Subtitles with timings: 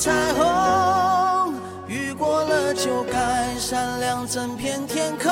[0.00, 1.52] 彩虹，
[1.86, 5.30] 雨过了就该闪亮整片天空，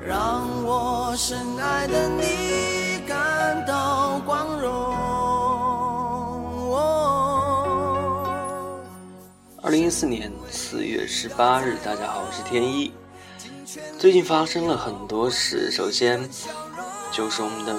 [0.00, 4.94] 让我深爱的你感到光荣。
[9.60, 12.92] 二零一四年四月十八日，大家好，我是天一。
[13.98, 16.30] 最近发生了很多事，首先
[17.10, 17.74] 就是我们的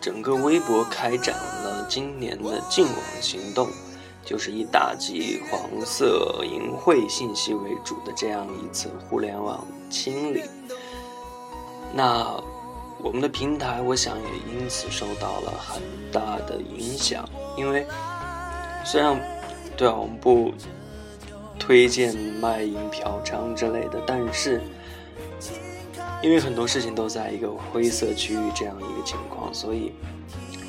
[0.00, 3.68] 整个微博开展了今年的净网行动，
[4.24, 10.42] 就是以打击黄色淫秽信息为主的这样一次互联网清理。
[11.94, 12.38] 那
[13.02, 17.86] 我们的平台，我想也因此受到了很大的影响，因为
[18.84, 19.20] 虽然
[19.76, 20.52] 对啊，我们不。
[21.62, 24.62] 推荐卖淫嫖娼之类的，但是
[26.22, 29.92] 因为很多事情都在一个灰色区域这样一个情况，所以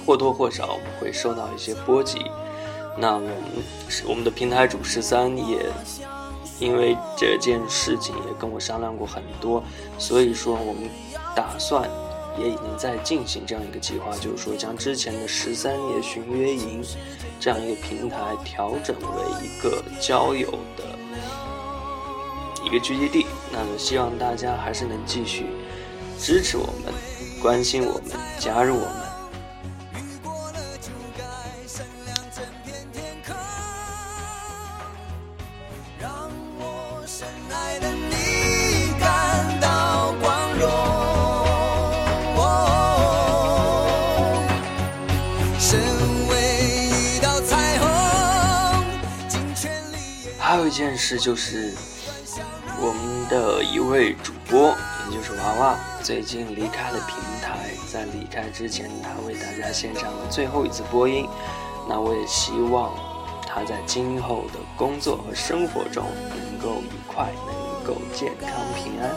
[0.06, 2.20] 或多或少会受到一些波及。
[2.98, 3.32] 那我们
[3.88, 5.66] 是我们的平台主十三也
[6.60, 9.64] 因为这件事情也跟我商量过很多，
[9.98, 10.84] 所以说我们
[11.36, 11.90] 打算
[12.38, 16.84] 也已经在进行这样一个计划，就是说将之前的十三夜寻约营。
[17.40, 20.84] 这样一个平台调整为一个交友的
[22.64, 25.48] 一个聚集地，那么希望大家还是能继续
[26.20, 26.94] 支持我们、
[27.42, 29.01] 关心我们、加入我们。
[50.72, 51.74] 一件事就是，
[52.80, 54.74] 我们的一位主播，
[55.10, 57.72] 也就是娃娃，最近离开了平台。
[57.92, 61.28] 在离开之前，他为大家献上了最后一次播音。
[61.90, 62.94] 那我也希望
[63.46, 69.12] 他在今后的工作和生活中能够愉快，能够健康平安。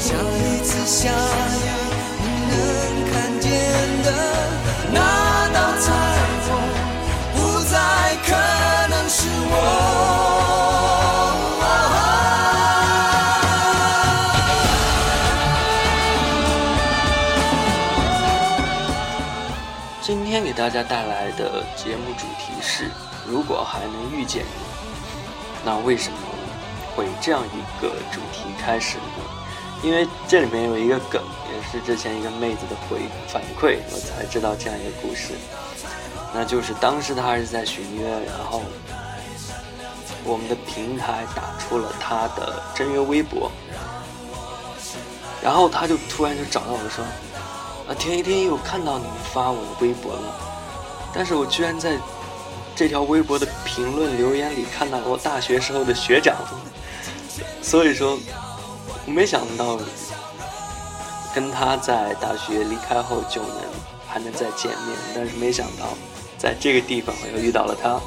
[0.00, 1.71] 下一次
[20.32, 22.90] 今天给大家带来的节目主题是：
[23.26, 24.50] 如果还能遇见你，
[25.62, 26.16] 那为什么
[26.96, 29.24] 会这样一个主题开始呢？
[29.82, 31.22] 因为这里面有一个梗，
[31.52, 35.34] 也是之前一个妹子的回反馈，我才知道这样一个故事。
[36.32, 38.62] 那就是当时他是在寻约，然后
[40.24, 43.52] 我们的平台打出了她的真约微博，
[45.42, 47.04] 然后她就突然就找到我说。
[47.92, 50.34] 啊，天一天一，我看到你们发我的微博了，
[51.12, 51.98] 但是我居然在
[52.74, 56.34] 这条微博的评论留言里看到了我大学时候的学长，
[57.60, 58.18] 所以说，
[59.04, 59.78] 我没想到
[61.34, 63.56] 跟他在大学离开后就能
[64.08, 65.88] 还能再见面，但是没想到
[66.38, 68.00] 在这个地方我又遇到了他。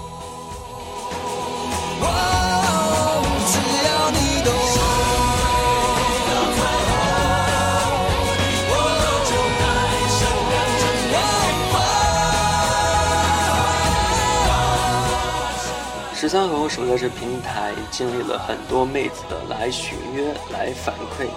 [16.18, 21.28] 十三和我守在这平台，经历了很多妹子的来寻约、来反馈，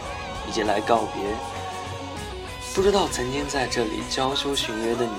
[0.48, 1.24] 以及来告别。
[2.76, 5.10] 不知道曾经在这里娇羞寻约的你，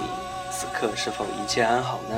[0.50, 2.16] 此刻是否一切安好呢？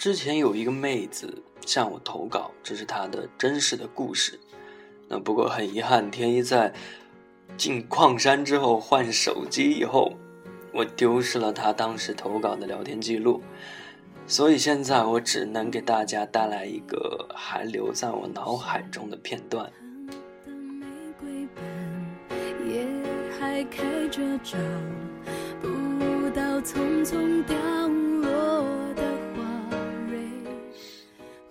[0.00, 4.40] 之前有一个妹子向我投稿，这是她的真实的故事。
[5.06, 6.72] 那不过很遗憾，天一在
[7.54, 10.14] 进矿山之后换手机以后，
[10.72, 13.42] 我丢失了她当时投稿的聊天记录，
[14.26, 19.70] 所以现在我只能给大家带来一个还留在我脑海中的片段。
[23.70, 24.56] 开着照，
[25.60, 25.68] 不
[26.30, 27.54] 到匆匆凋
[27.88, 28.09] 零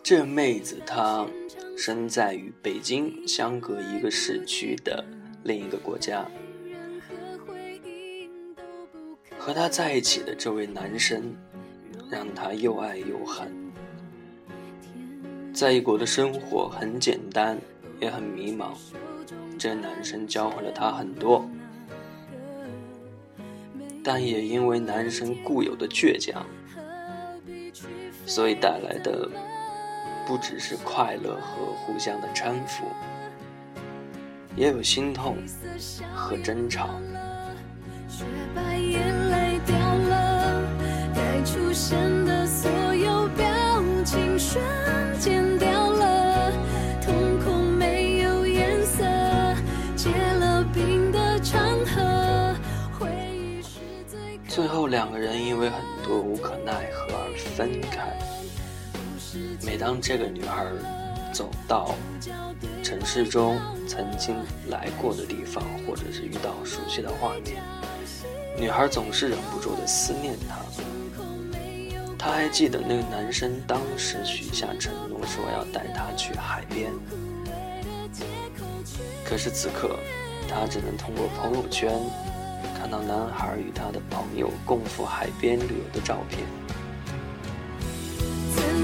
[0.09, 1.23] 这妹子她
[1.77, 5.05] 身在与北京相隔一个市区的
[5.43, 6.27] 另一个国家，
[9.37, 11.35] 和她在一起的这位男生
[12.09, 13.53] 让她又爱又恨。
[15.53, 17.55] 在异国的生活很简单，
[18.01, 18.75] 也很迷茫，
[19.59, 21.47] 这男生教会了她很多，
[24.03, 26.43] 但也因为男生固有的倔强，
[28.25, 29.29] 所以带来的
[30.29, 32.85] 不只是快乐和互相的搀扶，
[34.55, 35.37] 也有心痛
[36.13, 36.87] 和争吵。
[38.07, 40.61] 雪白眼泪掉了，
[41.15, 43.47] 该出现的所有表
[44.05, 44.63] 情瞬
[45.17, 46.51] 间掉了，
[47.01, 49.03] 瞳孔没有颜色，
[49.95, 52.55] 结了冰的长河。
[52.99, 58.15] 回忆是最最后两个人因为很多无可奈何而分开。
[59.63, 60.65] 每当这个女孩
[61.33, 61.95] 走到
[62.83, 64.35] 城市中曾经
[64.69, 67.61] 来过的地方，或者是遇到熟悉的画面。
[68.57, 70.57] 女孩总是忍不住的思念他。
[72.17, 76.91] 她还记得那个男生当时许下承诺，说要带她去海边。
[79.23, 79.95] 可是此刻，
[80.49, 81.97] 她只能通过朋友圈
[82.77, 86.41] 看到男孩与他的朋友共赴海边旅游的照片。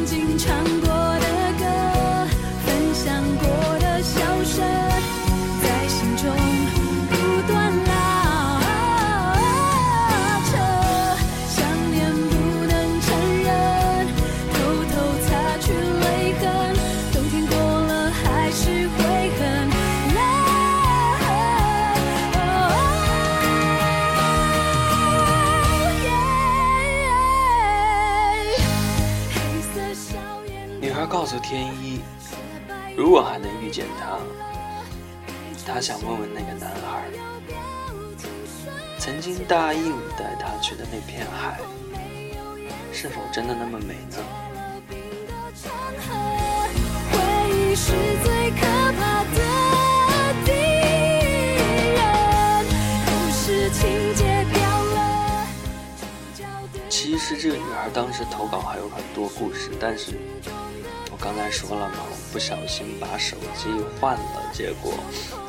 [0.05, 1.25] 曾经唱过的
[1.57, 1.65] 歌，
[2.63, 5.24] 分享过的笑声。
[31.47, 32.01] 天一，
[32.97, 34.17] 如果还能遇见他，
[35.63, 37.03] 他想问问那个男孩，
[38.97, 41.59] 曾经答应带他去的那片海，
[42.91, 44.17] 是否真的那么美呢？
[56.89, 60.19] 其实这个女孩当时投稿还有很多故事，但是。
[61.25, 63.67] 刚才说了嘛，我不小心把手机
[63.99, 64.93] 换了，结果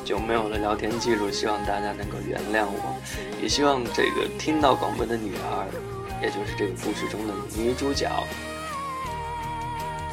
[0.06, 1.30] 就没有了聊天记录。
[1.30, 2.96] 希望大家能够原谅我，
[3.42, 5.66] 也希望这个听到广播的女孩，
[6.22, 8.10] 也就是这个故事中的女主角，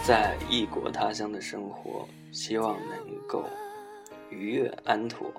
[0.03, 3.45] 在异国他乡的生活，希望能够
[4.29, 5.31] 愉悦安妥。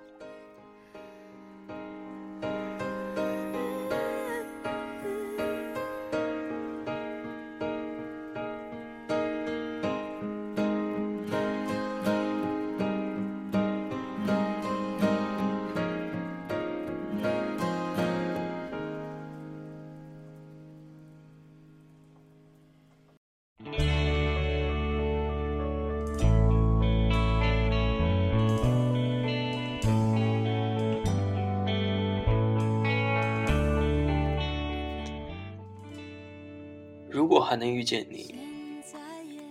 [37.15, 38.35] 如果还能遇见你，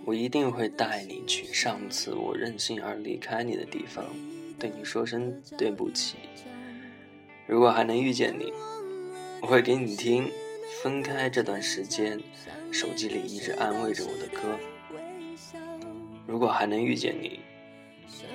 [0.04, 4.04] 我一定会带你去上次我任性而离开你的地方，
[4.58, 6.16] 对你说声对不起。
[7.46, 8.52] 如果还能遇见你，
[9.40, 10.30] 我会给你听
[10.82, 12.20] 分开这段时间
[12.70, 14.58] 手机里一直安慰着我的歌。
[16.26, 17.40] 如果还能遇见你，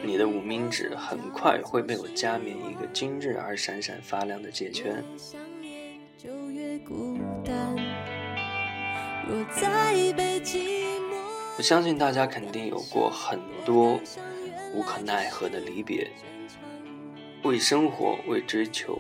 [0.04, 5.04] 你的无名指很快会被我加冕一个精致而闪闪发亮的戒圈。
[11.58, 14.00] 我相信大家肯定有过很多
[14.74, 16.10] 无可奈何的离别，
[17.44, 19.00] 为生活，为追求，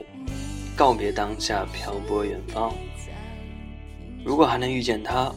[0.75, 2.74] 告别当下，漂泊远方。
[4.24, 5.33] 如果还能遇见他，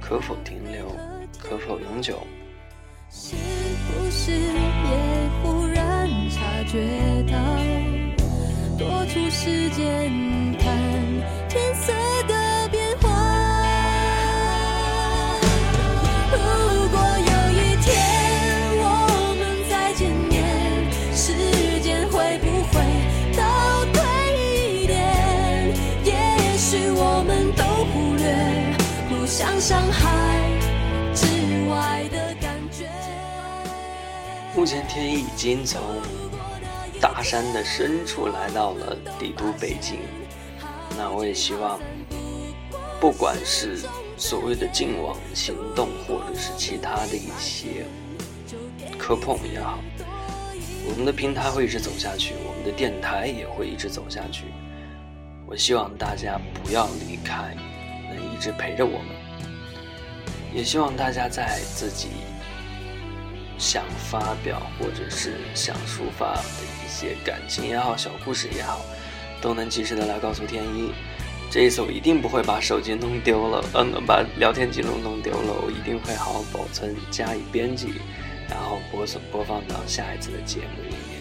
[0.00, 0.86] 可否停留？
[1.38, 2.20] 可否永久？
[3.10, 3.34] 是
[3.88, 7.36] 不是也忽然察觉到，
[8.78, 10.12] 多出时间
[29.66, 30.48] 伤害
[31.12, 31.26] 之
[31.68, 32.88] 外的感觉
[34.54, 35.82] 目前天已经从
[37.00, 39.98] 大山的深处来到了帝都北京，
[40.96, 41.80] 那我也希望，
[43.00, 43.80] 不管是
[44.16, 47.84] 所谓的净网行动，或者是其他的一些
[48.96, 49.80] 磕碰也好，
[50.88, 54.44] 我们的平台会一直走下去，我们的电台也会一直走下去。
[55.44, 57.52] 我希望大家不要离开，
[58.14, 59.15] 能一直陪着我们，
[60.54, 62.08] 也希望大家在自己。
[63.58, 66.42] 想发表或者是想抒发的
[66.84, 68.82] 一些感情也好，小故事也好，
[69.40, 70.92] 都能及时的来告诉天一。
[71.50, 77.94] 这一次我一定不会把手机弄丢了，嗯，把聊天记录弄丢了，我一定会好好保存，加以编辑，
[78.50, 81.16] 然后播送播放到下一次的节目里面。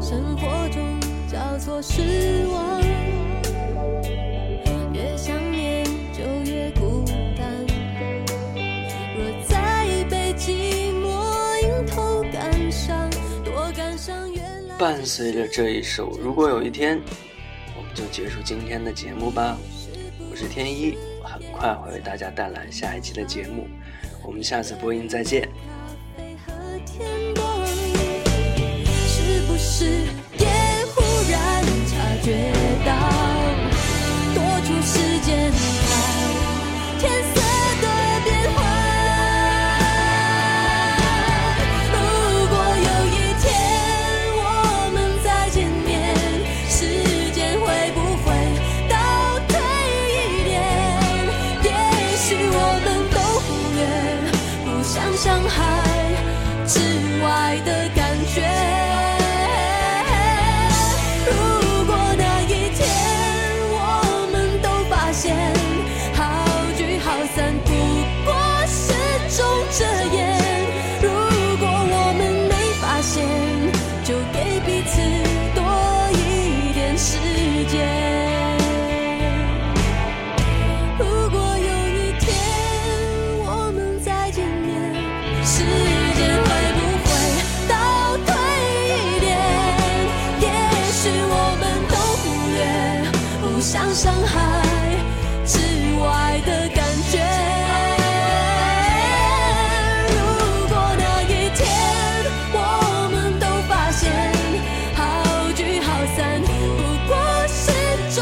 [0.00, 0.98] 生活中
[1.30, 2.80] 交错失望，
[14.80, 16.98] 伴随着这一首，如果有一天，
[17.76, 19.58] 我们就结束今天的节目吧。
[20.30, 23.68] 我是天一，很快会为大家带来下一期的节目，
[24.24, 25.46] 我们下次播音再见。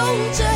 [0.08, 0.47] 风筝。